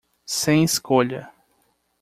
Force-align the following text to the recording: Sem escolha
Sem 0.25 0.63
escolha 0.63 1.31